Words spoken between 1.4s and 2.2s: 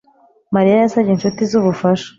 ze ubufasha